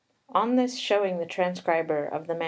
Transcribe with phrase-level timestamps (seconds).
[0.29, 2.39] ]On this showing the transcriber of the MS.